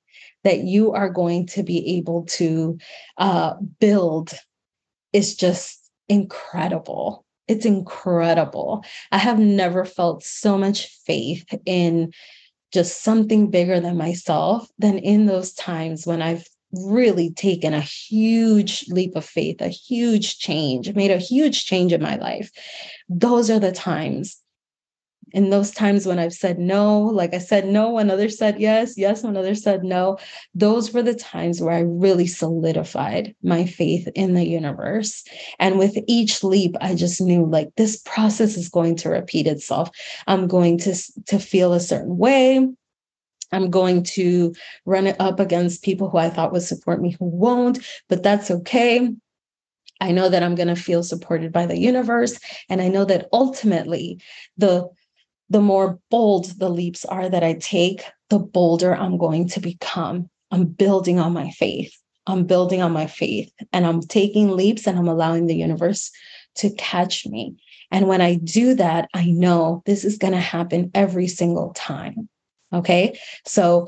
that 0.44 0.60
you 0.60 0.94
are 0.94 1.10
going 1.10 1.48
to 1.48 1.64
be 1.64 1.98
able 1.98 2.24
to 2.24 2.78
uh, 3.18 3.56
build 3.80 4.34
is 5.12 5.36
just 5.36 5.90
incredible. 6.08 7.25
It's 7.48 7.66
incredible. 7.66 8.84
I 9.12 9.18
have 9.18 9.40
never 9.40 9.86
felt 9.86 10.24
so 10.24 10.58
much 10.58 10.88
faith 11.06 11.46
in 11.66 12.12
just 12.72 13.04
something 13.04 13.50
bigger 13.50 13.80
than 13.80 13.98
myself 13.98 14.68
than 14.80 14.98
in 14.98 15.28
those 15.28 15.54
times 15.54 16.06
when 16.06 16.22
I've 16.22 16.48
really 16.72 17.32
taken 17.32 17.74
a 17.74 17.82
huge 17.82 18.86
leap 18.90 19.16
of 19.16 19.26
faith, 19.26 19.62
a 19.62 19.70
huge 19.70 20.40
change, 20.40 20.94
made 20.94 21.12
a 21.12 21.18
huge 21.18 21.66
change 21.66 21.94
in 21.94 22.02
my 22.02 22.16
life. 22.16 22.52
Those 23.08 23.50
are 23.50 23.60
the 23.60 23.72
times 23.72 24.38
in 25.36 25.50
those 25.50 25.70
times 25.70 26.06
when 26.06 26.18
I've 26.18 26.34
said 26.34 26.58
no, 26.58 27.02
like 27.02 27.34
I 27.34 27.40
said 27.40 27.68
no 27.68 27.92
when 27.92 28.10
others 28.10 28.38
said 28.38 28.58
yes, 28.58 28.98
yes 28.98 29.22
when 29.22 29.36
others 29.36 29.62
said 29.62 29.84
no, 29.84 30.18
those 30.54 30.94
were 30.94 31.04
the 31.04 31.14
times 31.14 31.60
where 31.60 31.74
I 31.74 31.82
really 31.82 32.26
solidified 32.26 33.36
my 33.44 33.66
faith 33.66 34.08
in 34.16 34.34
the 34.34 34.48
universe. 34.48 35.26
And 35.60 35.78
with 35.78 35.98
each 36.08 36.42
leap, 36.42 36.78
I 36.80 36.96
just 36.96 37.20
knew 37.20 37.46
like 37.46 37.76
this 37.76 37.98
process 37.98 38.56
is 38.56 38.70
going 38.70 38.96
to 38.98 39.10
repeat 39.10 39.46
itself. 39.46 39.90
I'm 40.26 40.48
going 40.48 40.78
to, 40.80 40.96
to 41.28 41.38
feel 41.38 41.74
a 41.74 41.82
certain 41.82 42.18
way. 42.18 42.66
I'm 43.52 43.70
going 43.70 44.04
to 44.16 44.56
run 44.86 45.06
it 45.06 45.18
up 45.20 45.42
against 45.42 45.84
people 45.84 46.10
who 46.10 46.18
I 46.18 46.30
thought 46.30 46.54
would 46.54 46.64
support 46.64 47.02
me 47.02 47.12
who 47.20 47.26
won't, 47.26 47.86
but 48.08 48.24
that's 48.24 48.50
okay. 48.50 49.10
I 50.00 50.12
know 50.14 50.30
that 50.30 50.44
I'm 50.44 50.56
going 50.56 50.70
to 50.70 50.76
feel 50.78 51.04
supported 51.04 51.52
by 51.52 51.66
the 51.66 51.78
universe. 51.78 52.40
And 52.70 52.82
I 52.82 52.88
know 52.88 53.04
that 53.06 53.28
ultimately 53.34 54.22
the 54.58 54.90
the 55.50 55.62
more 55.62 56.00
bold 56.10 56.46
the 56.60 56.70
leaps 56.70 57.06
are 57.06 57.30
that 57.30 57.44
I 57.44 57.54
take, 57.54 58.04
the 58.30 58.40
bolder 58.40 58.96
I'm 58.96 59.18
going 59.18 59.48
to 59.50 59.60
become. 59.60 60.30
I'm 60.52 60.66
building 60.66 61.20
on 61.20 61.34
my 61.34 61.52
faith. 61.52 61.94
I'm 62.28 62.46
building 62.46 62.82
on 62.82 62.92
my 62.92 63.08
faith 63.08 63.52
and 63.72 63.86
I'm 63.86 64.02
taking 64.02 64.56
leaps 64.56 64.88
and 64.88 64.98
I'm 64.98 65.08
allowing 65.08 65.46
the 65.46 65.56
universe 65.56 66.12
to 66.56 66.72
catch 66.72 67.26
me. 67.28 67.56
And 67.92 68.08
when 68.08 68.22
I 68.22 68.36
do 68.36 68.74
that, 68.76 69.10
I 69.14 69.26
know 69.26 69.84
this 69.86 70.04
is 70.04 70.18
going 70.18 70.34
to 70.34 70.40
happen 70.40 70.90
every 70.96 71.28
single 71.28 71.72
time. 71.74 72.28
Okay. 72.74 73.20
So 73.46 73.88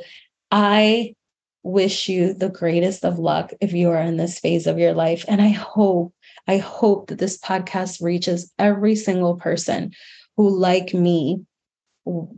I 0.52 1.16
wish 1.64 2.08
you 2.08 2.34
the 2.34 2.50
greatest 2.50 3.04
of 3.04 3.18
luck 3.18 3.52
if 3.60 3.74
you 3.74 3.90
are 3.90 4.02
in 4.02 4.18
this 4.18 4.40
phase 4.40 4.68
of 4.68 4.78
your 4.78 4.94
life. 4.94 5.26
And 5.28 5.42
I 5.42 5.50
hope, 5.50 6.14
I 6.48 6.58
hope 6.58 7.08
that 7.08 7.18
this 7.18 7.38
podcast 7.40 8.02
reaches 8.02 8.52
every 8.60 8.96
single 8.96 9.36
person 9.36 9.92
who, 10.38 10.50
like 10.50 10.94
me, 10.94 11.46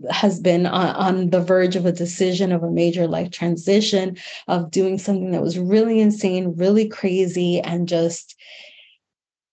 has 0.09 0.39
been 0.39 0.65
on, 0.65 0.95
on, 0.95 1.29
the 1.29 1.41
verge 1.41 1.75
of 1.75 1.85
a 1.85 1.91
decision 1.91 2.51
of 2.51 2.63
a 2.63 2.71
major 2.71 3.07
life 3.07 3.29
transition, 3.29 4.17
of 4.47 4.71
doing 4.71 4.97
something 4.97 5.31
that 5.31 5.41
was 5.41 5.59
really 5.59 5.99
insane, 5.99 6.55
really 6.57 6.87
crazy, 6.87 7.59
and 7.59 7.87
just 7.87 8.35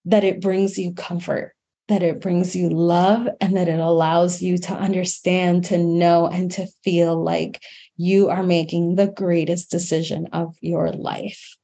that 0.06 0.24
it 0.24 0.40
brings 0.40 0.78
you 0.78 0.94
comfort, 0.94 1.54
that 1.88 2.02
it 2.02 2.20
brings 2.20 2.56
you 2.56 2.70
love, 2.70 3.28
and 3.40 3.56
that 3.56 3.68
it 3.68 3.80
allows 3.80 4.40
you 4.40 4.56
to 4.56 4.72
understand, 4.72 5.64
to 5.64 5.76
know, 5.76 6.26
and 6.28 6.50
to 6.52 6.66
feel 6.82 7.22
like 7.22 7.62
you 7.96 8.28
are 8.28 8.42
making 8.42 8.94
the 8.94 9.08
greatest 9.08 9.70
decision 9.70 10.28
of 10.32 10.54
your 10.60 10.92
life. 10.92 11.56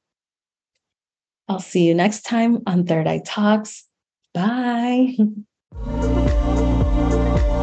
I'll 1.47 1.59
see 1.59 1.87
you 1.87 1.93
next 1.93 2.21
time 2.21 2.63
on 2.67 2.85
Third 2.85 3.07
Eye 3.07 3.21
Talks. 3.25 3.85
Bye. 4.33 5.17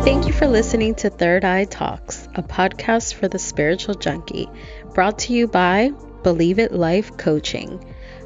Thank 0.02 0.26
you 0.26 0.32
for 0.32 0.46
listening 0.46 0.94
to 0.96 1.08
Third 1.10 1.44
Eye 1.44 1.66
Talks, 1.66 2.26
a 2.34 2.42
podcast 2.42 3.12
for 3.14 3.28
the 3.28 3.38
spiritual 3.38 3.94
junkie, 3.94 4.48
brought 4.94 5.18
to 5.20 5.32
you 5.34 5.46
by 5.46 5.92
Believe 6.22 6.58
It 6.58 6.72
Life 6.72 7.18
Coaching. 7.18 7.84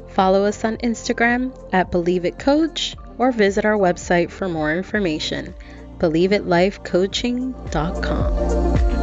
Follow 0.09 0.45
us 0.45 0.63
on 0.63 0.77
Instagram 0.77 1.53
at 1.73 1.91
Believe 1.91 2.23
It 2.25 2.39
Coach 2.39 2.95
or 3.17 3.33
visit 3.33 3.65
our 3.65 3.77
website 3.77 4.31
for 4.31 4.47
more 4.47 4.73
information, 4.73 5.53
believeitlifecoaching.com. 5.99 8.94